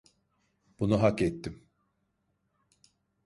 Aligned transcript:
Bunu 0.79 1.01
hak 1.01 1.21
ettim. 1.21 1.63